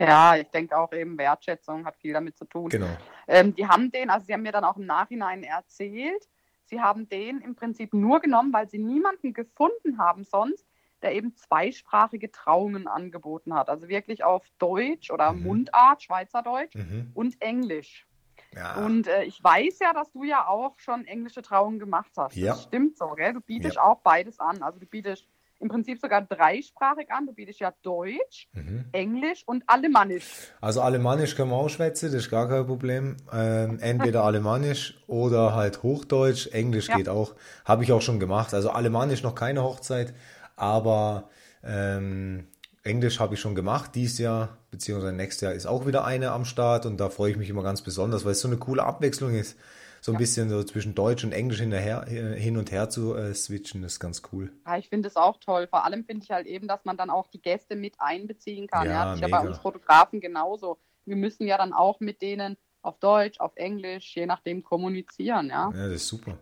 [0.01, 2.69] Ja, ich denke auch eben Wertschätzung hat viel damit zu tun.
[2.69, 2.87] Genau.
[3.29, 6.29] Ähm, die haben den, also sie haben mir dann auch im Nachhinein erzählt,
[6.65, 10.67] sie haben den im Prinzip nur genommen, weil sie niemanden gefunden haben sonst,
[11.03, 13.69] der eben zweisprachige Trauungen angeboten hat.
[13.69, 15.43] Also wirklich auf Deutsch oder mhm.
[15.45, 17.13] Mundart, Schweizerdeutsch mhm.
[17.15, 18.07] und Englisch.
[18.55, 18.85] Ja.
[18.85, 22.35] Und äh, ich weiß ja, dass du ja auch schon englische Trauungen gemacht hast.
[22.35, 22.53] Ja.
[22.53, 23.35] Das stimmt so, gell?
[23.35, 23.83] Du bietest ja.
[23.83, 24.63] auch beides an.
[24.63, 25.27] Also du bietest
[25.61, 27.27] im Prinzip sogar dreisprachig an.
[27.27, 28.85] Du bietest ja Deutsch, mhm.
[28.93, 30.53] Englisch und Alemannisch.
[30.61, 33.17] Also Alemannisch können wir auch schwätzen, das ist gar kein Problem.
[33.33, 36.49] Ähm, entweder Alemannisch oder halt Hochdeutsch.
[36.49, 36.97] Englisch ja.
[36.97, 37.35] geht auch.
[37.65, 38.55] Habe ich auch schon gemacht.
[38.55, 40.15] Also Alemannisch noch keine Hochzeit,
[40.57, 41.29] aber
[41.65, 42.47] ähm,
[42.83, 43.95] Englisch habe ich schon gemacht.
[43.95, 47.37] Dieses Jahr, beziehungsweise nächstes Jahr ist auch wieder eine am Start und da freue ich
[47.37, 49.57] mich immer ganz besonders, weil es so eine coole Abwechslung ist
[50.01, 50.19] so ein ja.
[50.19, 54.23] bisschen so zwischen Deutsch und Englisch hinterher, hin und her zu äh, switchen, ist ganz
[54.33, 54.53] cool.
[54.67, 55.67] Ja, ich finde es auch toll.
[55.69, 58.87] Vor allem finde ich halt eben, dass man dann auch die Gäste mit einbeziehen kann.
[58.87, 60.79] Ja, ja das ist ja bei uns Fotografen genauso.
[61.05, 65.71] Wir müssen ja dann auch mit denen auf Deutsch, auf Englisch, je nachdem kommunizieren, ja.
[65.75, 66.39] Ja, das ist super.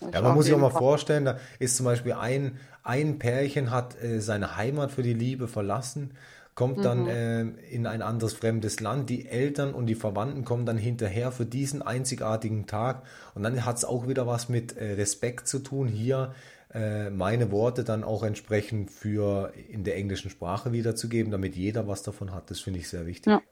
[0.00, 4.00] Ja, man muss sich auch mal vorstellen, da ist zum Beispiel ein, ein Pärchen hat
[4.02, 6.16] äh, seine Heimat für die Liebe verlassen
[6.56, 7.08] kommt dann mhm.
[7.08, 7.40] äh,
[7.70, 9.08] in ein anderes fremdes Land.
[9.10, 13.02] Die Eltern und die Verwandten kommen dann hinterher für diesen einzigartigen Tag.
[13.34, 16.34] Und dann hat es auch wieder was mit äh, Respekt zu tun, hier
[16.72, 22.02] äh, meine Worte dann auch entsprechend für in der englischen Sprache wiederzugeben, damit jeder was
[22.02, 22.50] davon hat.
[22.50, 23.30] Das finde ich sehr wichtig.
[23.30, 23.42] Ja.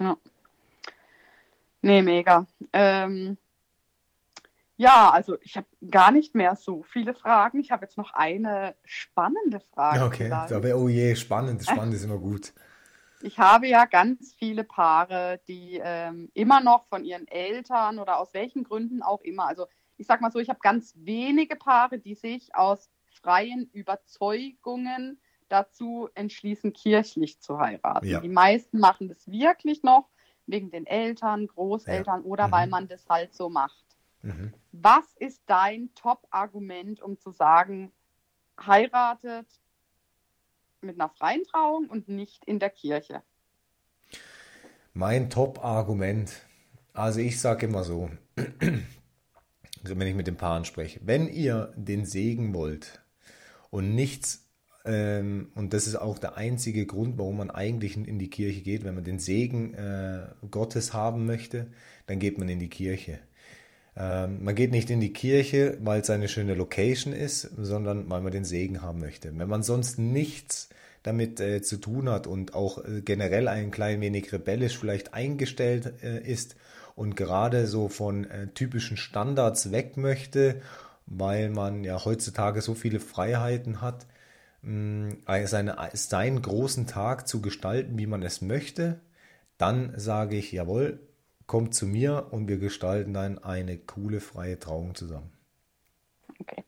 [0.00, 0.16] ja.
[1.82, 2.46] Nee, mega.
[2.72, 3.36] Ähm,
[4.76, 7.60] ja, also ich habe gar nicht mehr so viele Fragen.
[7.60, 10.04] Ich habe jetzt noch eine spannende Frage.
[10.04, 12.52] Okay, aber oh je, spannend, spannend ist immer gut.
[13.22, 18.34] Ich habe ja ganz viele Paare, die ähm, immer noch von ihren Eltern oder aus
[18.34, 22.14] welchen Gründen auch immer, also ich sag mal so, ich habe ganz wenige Paare, die
[22.14, 22.90] sich aus
[23.22, 28.06] freien Überzeugungen dazu entschließen, kirchlich zu heiraten.
[28.06, 28.20] Ja.
[28.20, 30.10] Die meisten machen das wirklich noch
[30.46, 32.26] wegen den Eltern, Großeltern ja.
[32.26, 32.52] oder mhm.
[32.52, 33.85] weil man das halt so macht.
[34.26, 34.52] Mhm.
[34.72, 37.92] Was ist dein Top-Argument, um zu sagen,
[38.60, 39.46] heiratet
[40.80, 43.22] mit einer freien Trauung und nicht in der Kirche?
[44.94, 46.32] Mein Top-Argument,
[46.92, 52.52] also ich sage immer so, wenn ich mit den Paaren spreche, wenn ihr den Segen
[52.52, 53.00] wollt
[53.70, 54.50] und nichts,
[54.84, 58.82] ähm, und das ist auch der einzige Grund, warum man eigentlich in die Kirche geht,
[58.82, 61.70] wenn man den Segen äh, Gottes haben möchte,
[62.06, 63.20] dann geht man in die Kirche.
[63.96, 68.20] Ähm, man geht nicht in die Kirche, weil es eine schöne Location ist, sondern weil
[68.20, 69.36] man den Segen haben möchte.
[69.36, 70.68] Wenn man sonst nichts
[71.06, 76.02] damit äh, zu tun hat und auch äh, generell ein klein wenig rebellisch vielleicht eingestellt
[76.02, 76.56] äh, ist
[76.96, 80.62] und gerade so von typischen Standards weg möchte,
[81.04, 84.06] weil man ja heutzutage so viele Freiheiten hat,
[84.62, 85.10] mm,
[85.44, 88.98] seine, seinen großen Tag zu gestalten, wie man es möchte,
[89.58, 91.05] dann sage ich, jawohl,
[91.46, 95.32] kommt zu mir und wir gestalten dann eine coole freie Trauung zusammen.
[96.40, 96.64] Okay,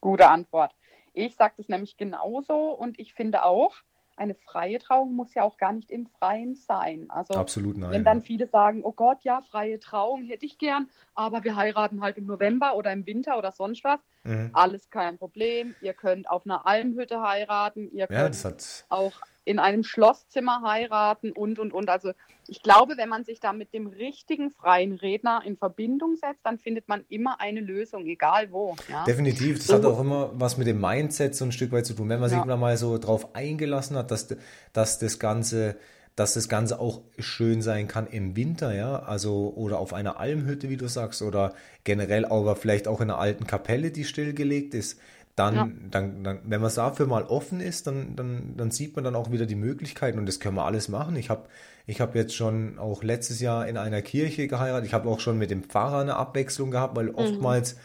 [0.00, 0.74] gute Antwort.
[1.12, 3.74] Ich sage das nämlich genauso und ich finde auch,
[4.18, 7.06] eine freie Trauung muss ja auch gar nicht im Freien sein.
[7.08, 7.92] Also Absolut nein.
[7.92, 12.00] Wenn dann viele sagen, oh Gott, ja, freie Trauung hätte ich gern, aber wir heiraten
[12.00, 14.00] halt im November oder im Winter oder sonst was.
[14.24, 14.50] Mhm.
[14.52, 15.74] Alles kein Problem.
[15.80, 18.52] Ihr könnt auf einer Almhütte heiraten, ihr könnt ja,
[18.88, 21.88] auch in einem Schlosszimmer heiraten und, und, und.
[21.88, 22.12] Also
[22.46, 26.58] ich glaube, wenn man sich da mit dem richtigen freien Redner in Verbindung setzt, dann
[26.58, 28.76] findet man immer eine Lösung, egal wo.
[28.90, 29.04] Ja?
[29.04, 29.56] Definitiv.
[29.56, 29.74] Das so.
[29.74, 32.10] hat auch immer was mit dem Mindset so ein Stück weit zu tun.
[32.10, 32.56] Wenn man sich ja.
[32.56, 34.28] mal so drauf eingelassen hat, dass,
[34.74, 35.76] dass das Ganze
[36.14, 40.68] dass das Ganze auch schön sein kann im Winter, ja, also oder auf einer Almhütte,
[40.68, 44.98] wie du sagst, oder generell aber vielleicht auch in einer alten Kapelle, die stillgelegt ist
[45.38, 45.68] dann, ja.
[45.90, 49.30] dann, dann, wenn man dafür mal offen ist, dann, dann, dann sieht man dann auch
[49.30, 51.16] wieder die Möglichkeiten und das können wir alles machen.
[51.16, 51.48] Ich habe
[51.86, 54.86] ich hab jetzt schon auch letztes Jahr in einer Kirche geheiratet.
[54.86, 57.14] Ich habe auch schon mit dem Pfarrer eine Abwechslung gehabt, weil mhm.
[57.14, 57.78] oftmals mhm.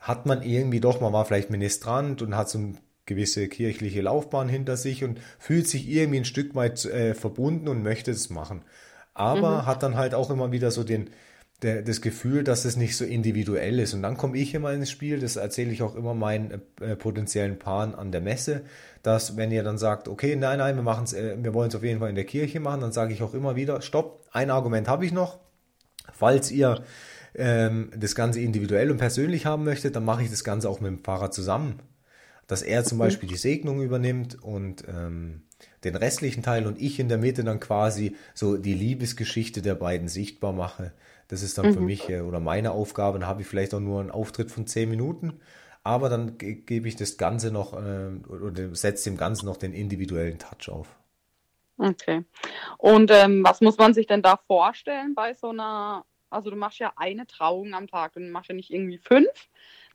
[0.00, 4.48] hat man irgendwie doch, man war vielleicht Ministrant und hat so eine gewisse kirchliche Laufbahn
[4.48, 8.62] hinter sich und fühlt sich irgendwie ein Stück weit äh, verbunden und möchte es machen.
[9.14, 9.66] Aber mhm.
[9.66, 11.10] hat dann halt auch immer wieder so den,
[11.62, 13.94] der, das Gefühl, dass es nicht so individuell ist.
[13.94, 17.58] Und dann komme ich immer ins Spiel, das erzähle ich auch immer meinen äh, potenziellen
[17.58, 18.62] Paaren an der Messe,
[19.02, 22.00] dass wenn ihr dann sagt, okay, nein, nein, wir äh, wir wollen es auf jeden
[22.00, 25.06] Fall in der Kirche machen, dann sage ich auch immer wieder, stopp, ein Argument habe
[25.06, 25.38] ich noch.
[26.12, 26.82] Falls ihr
[27.34, 30.90] ähm, das Ganze individuell und persönlich haben möchtet, dann mache ich das Ganze auch mit
[30.90, 31.80] dem Fahrer zusammen.
[32.46, 35.42] Dass er zum Beispiel die Segnung übernimmt und ähm,
[35.84, 40.08] den restlichen Teil und ich in der Mitte dann quasi so die Liebesgeschichte der beiden
[40.08, 40.92] sichtbar mache.
[41.28, 41.74] Das ist dann mhm.
[41.74, 43.18] für mich äh, oder meine Aufgabe.
[43.18, 45.40] Dann habe ich vielleicht auch nur einen Auftritt von zehn Minuten,
[45.82, 49.72] aber dann ge gebe ich das Ganze noch äh, oder setze dem Ganzen noch den
[49.72, 50.88] individuellen Touch auf.
[51.78, 52.24] Okay.
[52.78, 56.78] Und ähm, was muss man sich denn da vorstellen bei so einer, also du machst
[56.78, 59.28] ja eine Trauung am Tag, du machst ja nicht irgendwie fünf,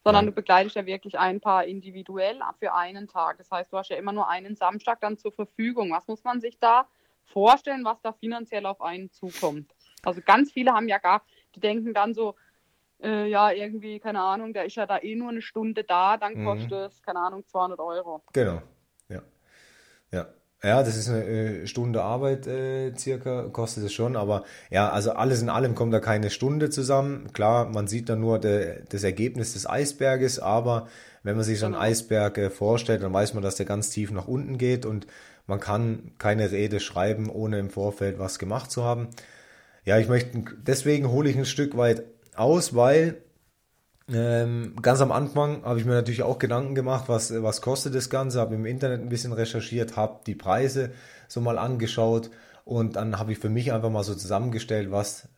[0.03, 0.31] sondern ja.
[0.31, 3.37] du begleitest ja wirklich ein Paar individuell für einen Tag.
[3.37, 5.91] Das heißt, du hast ja immer nur einen Samstag dann zur Verfügung.
[5.91, 6.87] Was muss man sich da
[7.25, 9.71] vorstellen, was da finanziell auf einen zukommt?
[10.03, 11.23] Also ganz viele haben ja gar,
[11.55, 12.35] die denken dann so,
[13.01, 16.35] äh, ja, irgendwie, keine Ahnung, der ist ja da eh nur eine Stunde da, dann
[16.35, 16.45] mhm.
[16.45, 18.23] kostet es, keine Ahnung, 200 Euro.
[18.33, 18.61] Genau,
[19.09, 19.21] ja.
[20.11, 20.27] Ja,
[20.63, 25.11] ja, das ist eine äh, Stunde Arbeit äh, circa, kostet es schon, aber ja, also
[25.13, 27.33] alles in allem kommt da keine Stunde zusammen.
[27.33, 30.87] Klar, man sieht dann nur de, das Ergebnis des Eisberges, aber
[31.23, 31.85] wenn man sich so einen genau.
[31.85, 35.07] Eisberg äh, vorstellt, dann weiß man, dass der ganz tief nach unten geht und
[35.47, 39.09] man kann keine Rede schreiben, ohne im Vorfeld was gemacht zu haben.
[39.83, 42.03] Ja, ich möchte, deswegen hole ich ein Stück weit
[42.35, 43.21] aus, weil
[44.13, 48.09] ähm, ganz am Anfang habe ich mir natürlich auch Gedanken gemacht, was, was kostet das
[48.09, 50.91] Ganze, habe im Internet ein bisschen recherchiert, habe die Preise
[51.27, 52.29] so mal angeschaut
[52.65, 55.29] und dann habe ich für mich einfach mal so zusammengestellt, was,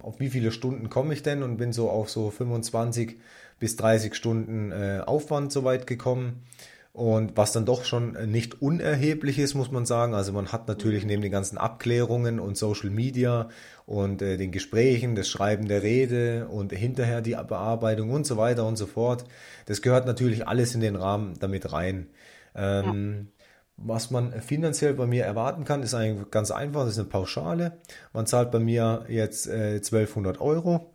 [0.00, 3.18] auf wie viele Stunden komme ich denn und bin so auf so 25
[3.58, 6.44] bis 30 Stunden äh, Aufwand soweit gekommen.
[6.92, 10.12] Und was dann doch schon nicht unerheblich ist, muss man sagen.
[10.12, 13.48] Also man hat natürlich neben den ganzen Abklärungen und Social Media
[13.86, 18.66] und äh, den Gesprächen, das Schreiben der Rede und hinterher die Bearbeitung und so weiter
[18.66, 19.24] und so fort.
[19.64, 22.08] Das gehört natürlich alles in den Rahmen damit rein.
[22.54, 23.44] Ähm, ja.
[23.78, 26.82] Was man finanziell bei mir erwarten kann, ist eigentlich ganz einfach.
[26.82, 27.80] Das ist eine Pauschale.
[28.12, 30.91] Man zahlt bei mir jetzt äh, 1200 Euro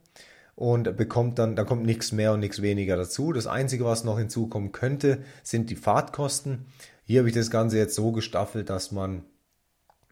[0.58, 3.32] und bekommt dann, da kommt nichts mehr und nichts weniger dazu.
[3.32, 6.66] Das Einzige, was noch hinzukommen könnte, sind die Fahrtkosten.
[7.04, 9.22] Hier habe ich das Ganze jetzt so gestaffelt, dass man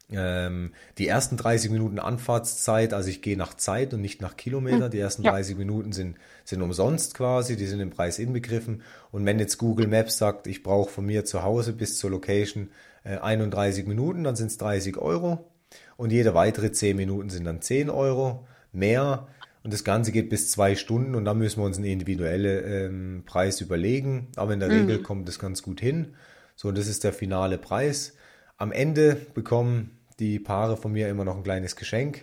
[0.09, 4.87] ähm, die ersten 30 Minuten Anfahrtszeit, also ich gehe nach Zeit und nicht nach Kilometer,
[4.87, 5.31] die ersten ja.
[5.31, 8.83] 30 Minuten sind, sind umsonst quasi, die sind im Preis inbegriffen.
[9.11, 12.69] Und wenn jetzt Google Maps sagt, ich brauche von mir zu Hause bis zur Location
[13.03, 15.51] äh, 31 Minuten, dann sind es 30 Euro.
[15.97, 19.27] Und jede weitere 10 Minuten sind dann 10 Euro mehr.
[19.67, 23.23] Und das Ganze geht bis zwei Stunden und dann müssen wir uns einen individuellen ähm,
[23.25, 24.29] Preis überlegen.
[24.37, 24.87] Aber in der mhm.
[24.87, 26.13] Regel kommt das ganz gut hin.
[26.55, 28.13] So, das ist der finale Preis.
[28.55, 32.21] Am Ende bekommen die Paare von mir immer noch ein kleines Geschenk.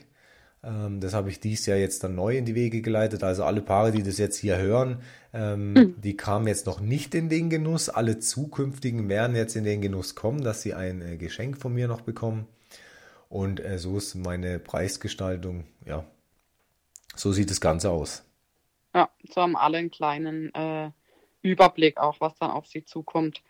[0.62, 3.22] Ähm, das habe ich dies Jahr jetzt dann neu in die Wege geleitet.
[3.22, 5.02] Also alle Paare, die das jetzt hier hören,
[5.34, 6.00] ähm, mhm.
[6.00, 7.90] die kamen jetzt noch nicht in den Genuss.
[7.90, 11.88] Alle zukünftigen werden jetzt in den Genuss kommen, dass sie ein äh, Geschenk von mir
[11.88, 12.46] noch bekommen.
[13.28, 16.06] Und äh, so ist meine Preisgestaltung, ja,
[17.16, 18.24] so sieht das Ganze aus.
[18.94, 20.90] Ja, so haben alle einen kleinen äh,
[21.42, 23.42] Überblick auch, was dann auf sie zukommt.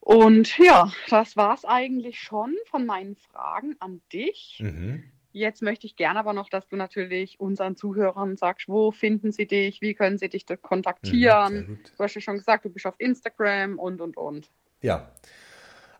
[0.00, 4.58] Und ja, das war es eigentlich schon von meinen Fragen an dich.
[4.60, 5.04] Mhm.
[5.32, 9.46] Jetzt möchte ich gerne aber noch, dass du natürlich unseren Zuhörern sagst, wo finden sie
[9.46, 11.54] dich, wie können sie dich kontaktieren.
[11.54, 14.48] Mhm, du hast ja schon gesagt, du bist auf Instagram und, und, und.
[14.80, 15.10] Ja,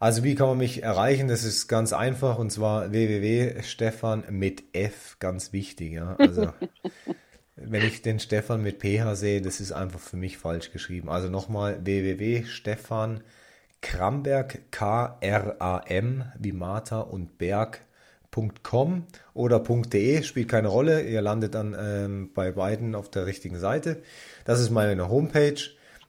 [0.01, 1.29] also wie kann man mich erreichen?
[1.29, 5.93] Das ist ganz einfach und zwar www.stefan mit F, ganz wichtig.
[5.93, 6.17] Ja?
[6.19, 6.53] Also
[7.57, 11.09] wenn ich den Stefan mit PH sehe, das ist einfach für mich falsch geschrieben.
[11.09, 13.23] Also nochmal www.stefan
[13.81, 21.03] Kramberg, K-R-A-M, wie Martha und Berg.com oder .de, spielt keine Rolle.
[21.03, 24.03] Ihr landet dann ähm, bei beiden auf der richtigen Seite.
[24.47, 25.61] Das ist meine Homepage.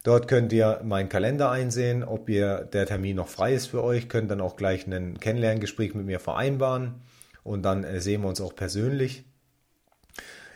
[0.06, 4.08] Dort könnt ihr meinen Kalender einsehen, ob ihr der Termin noch frei ist für euch,
[4.08, 7.02] könnt dann auch gleich ein Kennenlerngespräch mit mir vereinbaren
[7.42, 9.24] und dann äh, sehen wir uns auch persönlich.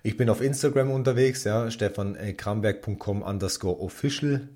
[0.04, 4.50] Ich bin auf Instagram unterwegs, ja, stefankramberg.com underscore official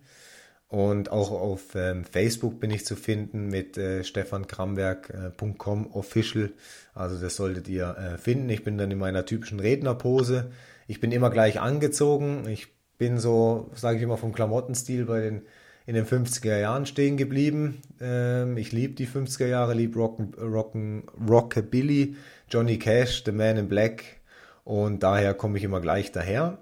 [0.68, 6.52] und auch auf ähm, Facebook bin ich zu finden mit äh, stefankramberg.com official.
[6.94, 8.48] Also das solltet ihr äh, finden.
[8.48, 10.52] Ich bin dann in meiner typischen Rednerpose.
[10.86, 12.46] Ich bin immer gleich angezogen.
[12.48, 15.42] Ich bin so, sage ich immer, vom Klamottenstil bei den
[15.86, 17.82] in den 50er Jahren stehen geblieben.
[18.00, 22.16] Ähm, ich liebe die 50er Jahre, liebe Rocken, Rocken, Rockabilly,
[22.48, 24.02] Johnny Cash, The Man in Black
[24.64, 26.58] und daher komme ich immer gleich daher.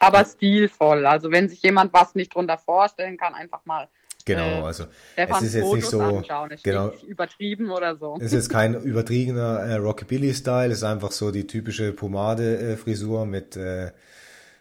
[0.00, 3.88] Aber stilvoll, also wenn sich jemand was nicht drunter vorstellen kann, einfach mal
[4.24, 4.84] Genau, äh, also
[5.16, 6.22] es ist jetzt nicht so
[6.62, 8.18] genau, übertrieben oder so.
[8.20, 13.90] Es ist kein übertriebener äh, Rockabilly-Style, es ist einfach so die typische Pomade-Frisur mit äh,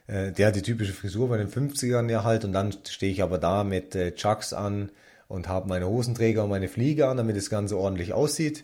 [0.07, 3.21] äh, der hat die typische Frisur bei den 50ern ja halt und dann stehe ich
[3.23, 4.91] aber da mit äh, Chucks an
[5.27, 8.63] und habe meine Hosenträger und meine Fliege an, damit das Ganze ordentlich aussieht.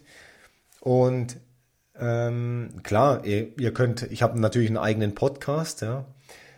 [0.80, 1.38] Und
[2.00, 6.06] Ähm, klar, ihr, ihr könnt, ich habe natürlich einen eigenen Podcast, ja.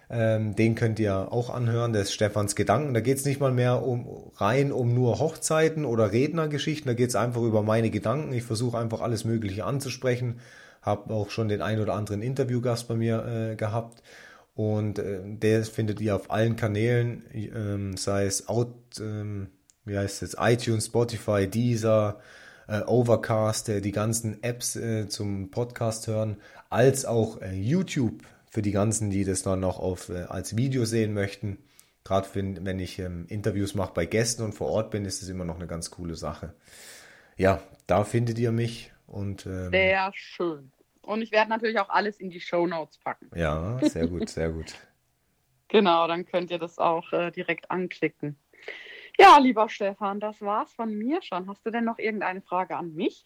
[0.10, 2.94] Ähm, den könnt ihr auch anhören, der ist Stefans Gedanken.
[2.94, 7.10] Da geht es nicht mal mehr um rein um nur Hochzeiten oder Rednergeschichten, da geht
[7.10, 8.32] es einfach über meine Gedanken.
[8.34, 10.40] Ich versuche einfach alles Mögliche anzusprechen.
[10.82, 14.04] Habe auch schon den ein oder anderen Interviewgast bei mir äh, gehabt.
[14.56, 19.50] Und äh, der findet ihr auf allen Kanälen, ähm, sei es out, ähm,
[19.84, 22.20] wie heißt es, iTunes, Spotify, Deezer,
[22.68, 26.38] äh, Overcast, äh, die ganzen Apps äh, zum Podcast hören,
[26.70, 30.86] als auch äh, YouTube für die ganzen, die das dann noch auf, äh, als Video
[30.86, 31.58] sehen möchten.
[32.06, 35.28] Gerade wenn, wenn ich ähm, Interviews mache bei Gästen und vor Ort bin, ist es
[35.28, 36.54] immer noch eine ganz coole Sache.
[37.36, 40.72] Ja, da findet ihr mich und ähm, Sehr schön.
[41.06, 43.30] Und ich werde natürlich auch alles in die Show Notes packen.
[43.36, 44.74] ja, sehr gut, sehr gut.
[45.68, 48.38] Genau, dann könnt ihr das auch äh, direkt anklicken.
[49.18, 51.50] Ja, lieber Stefan, das war's von mir schon.
[51.50, 53.26] Hast du denn noch irgendeine Frage an mich?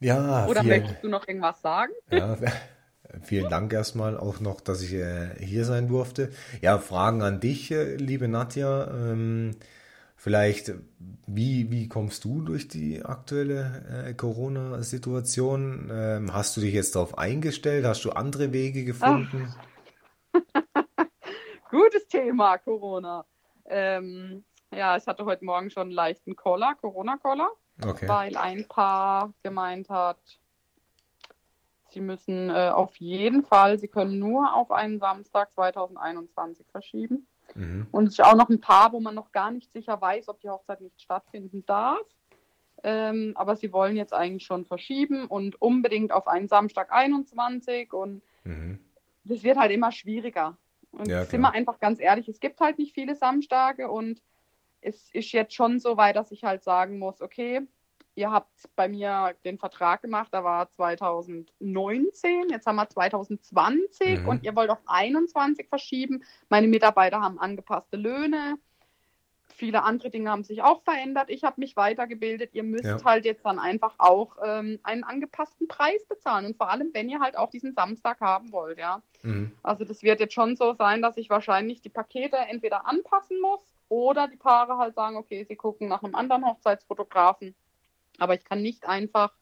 [0.00, 1.92] Ja, Oder vielen, möchtest du noch irgendwas sagen?
[2.10, 2.36] ja,
[3.22, 6.32] vielen Dank erstmal auch noch, dass ich äh, hier sein durfte.
[6.62, 8.88] Ja, Fragen an dich, äh, liebe Nadja.
[8.88, 9.56] Ähm,
[10.20, 10.72] vielleicht,
[11.26, 15.88] wie, wie kommst du durch die aktuelle äh, Corona-Situation?
[15.90, 17.86] Ähm, hast du dich jetzt darauf eingestellt?
[17.86, 19.48] Hast du andere Wege gefunden?
[21.70, 23.24] Gutes Thema, Corona.
[23.64, 27.48] Ähm, ja, ich hatte heute Morgen schon einen leichten Koller, Corona-Koller,
[27.82, 28.06] Okay.
[28.06, 30.18] weil ein Paar gemeint hat,
[31.90, 37.26] sie müssen äh, auf jeden Fall, sie können nur auf einen Samstag 2021 verschieben.
[37.54, 37.86] Mhm.
[37.90, 40.40] Und es ist auch noch ein Paar, wo man noch gar nicht sicher weiß, ob
[40.40, 41.98] die Hochzeit nicht stattfinden darf.
[42.82, 48.22] Ähm, aber sie wollen jetzt eigentlich schon verschieben und unbedingt auf einen Samstag 21 und
[48.44, 48.78] Mhm.
[49.24, 50.56] das wird halt immer schwieriger.
[50.92, 54.22] Und Ja, sind wir einfach ganz ehrlich, es gibt halt nicht viele Samstage und
[54.80, 57.60] es ist jetzt schon so weit, dass ich halt sagen muss, okay,
[58.14, 64.28] ihr habt bei mir den Vertrag gemacht, da war 2019, jetzt haben wir 2020 Mhm.
[64.28, 66.22] und ihr wollt auf 21 verschieben.
[66.48, 68.56] Meine Mitarbeiter haben angepasste Löhne.
[69.48, 71.28] Viele andere Dinge haben sich auch verändert.
[71.28, 72.54] Ich habe mich weitergebildet.
[72.54, 73.04] Ihr müsst Ja.
[73.04, 76.46] halt jetzt dann einfach auch ähm, einen angepassten Preis bezahlen.
[76.46, 79.02] Und vor allem, wenn ihr halt auch diesen Samstag haben wollt, ja.
[79.22, 79.52] Mhm.
[79.62, 83.60] Also das wird jetzt schon so sein, dass ich wahrscheinlich die Pakete entweder anpassen muss
[83.90, 87.54] oder die Paare halt sagen, okay, sie gucken nach einem anderen Hochzeitsfotografen.
[88.20, 89.32] Aber ich kann nicht einfach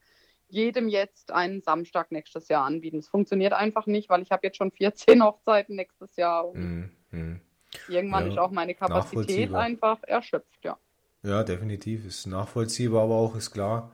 [0.48, 2.98] jedem jetzt einen Samstag nächstes Jahr anbieten.
[2.98, 6.90] Es funktioniert einfach nicht, weil ich habe jetzt schon 14 Hochzeiten nächstes Jahr und Mhm.
[7.10, 7.40] Mhm.
[7.86, 10.78] irgendwann Ja, ist auch meine Kapazität einfach erschöpft, ja.
[11.22, 12.06] Ja, definitiv.
[12.06, 13.92] Ist nachvollziehbar, aber auch ist klar.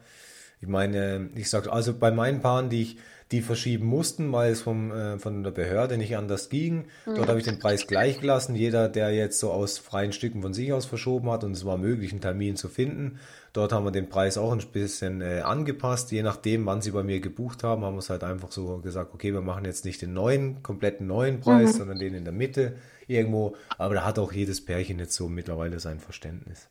[0.61, 2.99] Ich meine, ich sag, also bei meinen Paaren, die ich,
[3.33, 7.38] die verschieben mussten, weil es vom, äh, von der Behörde nicht anders ging, dort habe
[7.38, 8.55] ich den Preis gleich gelassen.
[8.55, 11.77] Jeder, der jetzt so aus freien Stücken von sich aus verschoben hat und es war
[11.77, 13.18] möglich, einen Termin zu finden,
[13.55, 16.12] dort haben wir den Preis auch ein bisschen äh, angepasst.
[16.12, 19.14] Je nachdem, wann sie bei mir gebucht haben, haben wir es halt einfach so gesagt,
[19.14, 22.77] okay, wir machen jetzt nicht den neuen, kompletten neuen Preis, sondern den in der Mitte
[23.07, 23.57] irgendwo.
[23.79, 26.69] Aber da hat auch jedes Pärchen jetzt so mittlerweile sein Verständnis.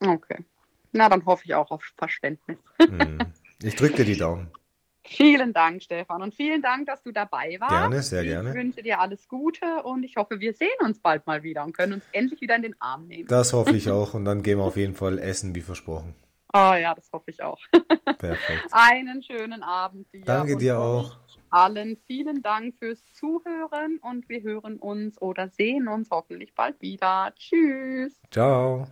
[0.00, 0.44] Okay.
[0.92, 2.58] Na, dann hoffe ich auch auf Verständnis.
[2.78, 3.18] Mhm.
[3.62, 4.48] Ich drücke dir die Daumen.
[5.06, 6.22] Vielen Dank, Stefan.
[6.22, 7.72] Und vielen Dank, dass du dabei warst.
[7.72, 8.50] Gerne, sehr ich gerne.
[8.50, 11.76] Ich wünsche dir alles Gute und ich hoffe, wir sehen uns bald mal wieder und
[11.76, 13.28] können uns endlich wieder in den Arm nehmen.
[13.28, 14.14] Das hoffe ich auch.
[14.14, 16.14] Und dann gehen wir auf jeden Fall essen, wie versprochen.
[16.52, 17.58] Oh ja, das hoffe ich auch.
[18.18, 18.68] Perfekt.
[18.70, 20.24] Einen schönen Abend dir.
[20.24, 21.18] Danke dir auch.
[21.50, 27.32] Allen vielen Dank fürs Zuhören und wir hören uns oder sehen uns hoffentlich bald wieder.
[27.36, 28.20] Tschüss.
[28.30, 28.86] Ciao.